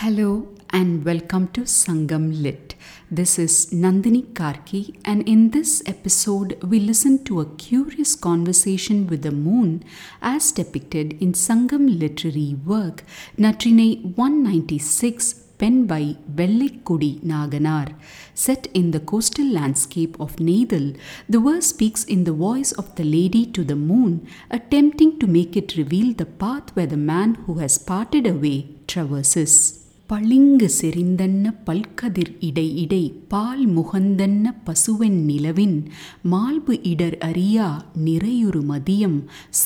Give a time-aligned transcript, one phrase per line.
[0.00, 2.76] Hello and welcome to Sangam Lit.
[3.10, 9.22] This is Nandini Karki, and in this episode, we listen to a curious conversation with
[9.22, 9.82] the moon
[10.22, 13.02] as depicted in Sangam literary work
[13.36, 17.92] Natrinai 196 penned by Vellaikudi Nakanaar.
[18.34, 20.96] Set in the coastal landscape of Neythal,
[21.28, 25.56] the verse speaks in the voice of the lady to the moon, attempting to make
[25.56, 29.77] it reveal the path where the man who has parted away traverses.
[30.08, 35.86] பளிங்கு செறிந்தன்ன பல்கதிர் இடை இடை பால் முகந்தன்ன பசுவென் நிலவின்
[36.22, 37.66] மால்பு இடர் அறியா
[38.04, 39.18] நிறையுறு மதியம்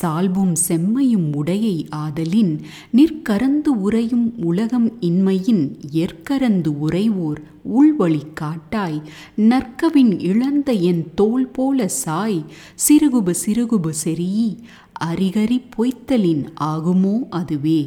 [0.02, 2.60] சால்பும் செம்மையும் உடையை ஆதலின்
[2.96, 7.40] நிற்கரந்து உறையும் உலகம் இன்மையின் எற்கரந்து உறைவோர்
[7.74, 9.00] உள்வழி காட்டாய்
[9.36, 12.44] நற்கவின் இழந்த என் தோல் போல சாய்
[12.88, 14.30] சிறுகுபு சிறுகுபு செறி
[15.04, 17.80] அரிகரி பொய்த்தலின் ஆகுமோ அதுவே?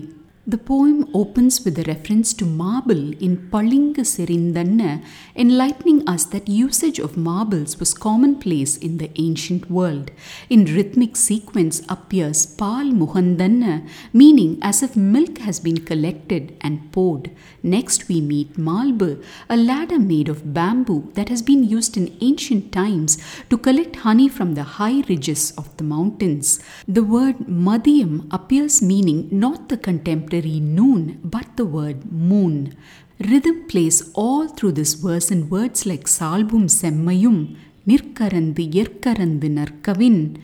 [0.48, 5.04] The poem opens with a reference to marble in Palinga Serindanna,
[5.36, 10.12] enlightening us that usage of marbles was commonplace in the ancient world.
[10.48, 17.32] In rhythmic sequence appears Pal Muhandanna, meaning as if milk has been collected and poured.
[17.64, 22.72] Next we meet Malbu, a ladder made of bamboo that has been used in ancient
[22.72, 23.18] times
[23.50, 26.60] to collect honey from the high ridges of the mountains.
[26.88, 32.75] The word Madhyam appears meaning not the contemporary noon but the word moon.
[33.19, 40.35] Rhythm plays all through this verse in words like Salbum Semmayum, நிற்கரந்து எற்கரந்து நற்கவின்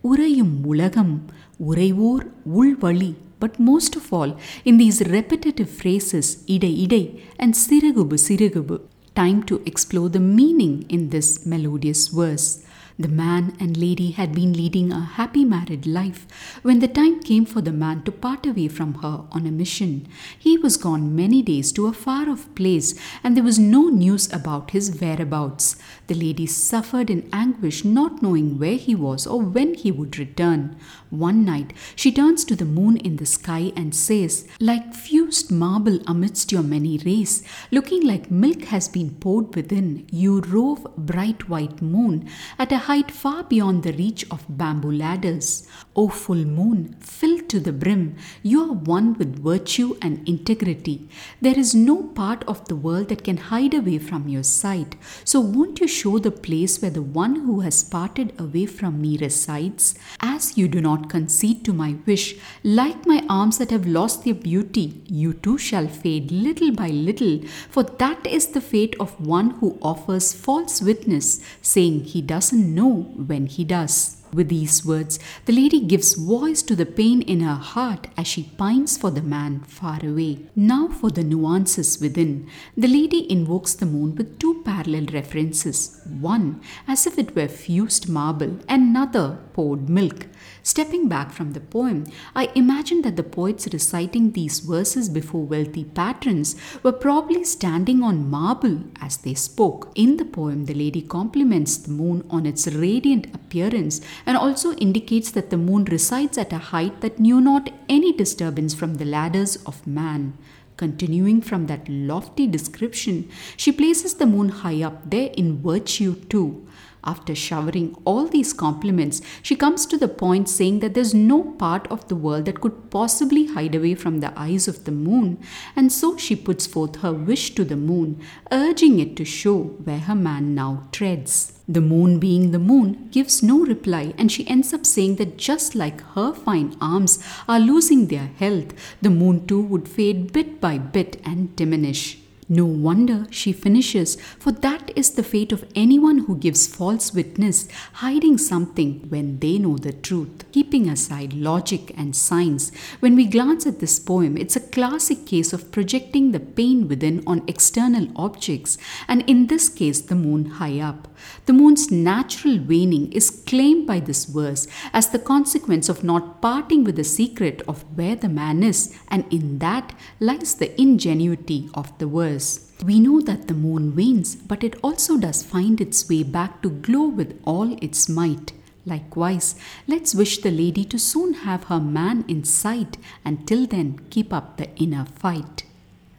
[0.00, 1.22] உறையும் உலகம்
[1.68, 2.26] உறைவோர்
[2.58, 8.80] உள்வழி but most of all in these repetitive phrases idai idai and siragubu siragubu
[9.12, 12.62] time to explore the meaning in this melodious verse
[12.99, 16.27] the man and lady had been leading a happy married life
[16.63, 20.05] when the time came for the man to part away from her on a mission.
[20.37, 24.31] He was gone many days to a far off place, and there was no news
[24.33, 25.77] about his whereabouts.
[26.07, 30.75] The lady suffered in anguish, not knowing where he was or when he would return.
[31.09, 35.99] One night, she turns to the moon in the sky and says, Like fused marble
[36.05, 41.81] amidst your many rays, looking like milk has been poured within, you rove, bright white
[41.81, 42.29] moon,
[42.59, 45.67] at a height far beyond the reach of bamboo ladders.
[45.95, 51.07] O full moon, filled to the brim, you are one with virtue and integrity.
[51.39, 54.95] There is no part of the world that can hide away from your sight.
[55.23, 59.19] So, won't you show the place where the one who has parted away from me
[59.19, 59.93] resides?
[60.19, 64.33] As you do not concede to my wish, like my arms that have lost their
[64.33, 69.51] beauty, you too shall fade little by little, for that is the fate of one
[69.59, 74.17] who offers false witness, saying he doesn't know when he does.
[74.31, 78.43] With these words, the lady gives voice to the pain in her heart as she
[78.43, 80.41] pines for the man far away.
[80.55, 82.47] Now, for the nuances within,
[82.77, 88.07] the lady invokes the moon with two parallel references one as if it were fused
[88.07, 90.27] marble, another poured milk.
[90.63, 92.05] Stepping back from the poem,
[92.35, 98.29] I imagine that the poets reciting these verses before wealthy patrons were probably standing on
[98.29, 99.91] marble as they spoke.
[99.95, 105.31] In the poem, the lady compliments the moon on its radiant appearance and also indicates
[105.31, 109.57] that the moon resides at a height that knew not any disturbance from the ladders
[109.65, 110.37] of man.
[110.77, 116.65] Continuing from that lofty description, she places the moon high up there in virtue too.
[117.03, 121.87] After showering all these compliments, she comes to the point saying that there's no part
[121.89, 125.39] of the world that could possibly hide away from the eyes of the moon,
[125.75, 128.21] and so she puts forth her wish to the moon,
[128.51, 131.53] urging it to show where her man now treads.
[131.69, 135.75] The moon, being the moon, gives no reply, and she ends up saying that just
[135.75, 140.77] like her fine arms are losing their health, the moon too would fade bit by
[140.79, 142.17] bit and diminish.
[142.51, 147.67] No wonder she finishes, for that is the fate of anyone who gives false witness,
[147.93, 150.45] hiding something when they know the truth.
[150.51, 152.71] Keeping aside logic and science,
[153.01, 157.21] when we glance at this poem, it's a classic case of projecting the pain within
[157.27, 161.07] on external objects, and in this case, the moon high up.
[161.45, 166.83] The moon's natural waning is claimed by this verse as the consequence of not parting
[166.83, 171.95] with the secret of where the man is, and in that lies the ingenuity of
[171.99, 172.38] the verse.
[172.85, 176.69] We know that the moon wanes, but it also does find its way back to
[176.69, 178.53] glow with all its might.
[178.85, 179.55] Likewise,
[179.87, 184.31] let's wish the lady to soon have her man in sight, and till then keep
[184.33, 185.63] up the inner fight.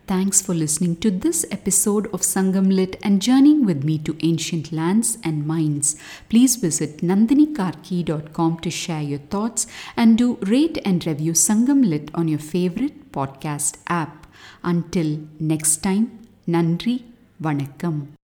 [0.06, 4.72] Thanks for listening to this episode of Sangam Lit and journeying with me to ancient
[4.72, 5.94] lands and minds.
[6.28, 12.26] Please visit nandinikarki.com to share your thoughts and do rate and review Sangam Lit on
[12.26, 14.19] your favorite podcast app.
[14.62, 16.06] Until next time,
[16.46, 17.02] Nandri
[17.42, 18.19] Vanakkam.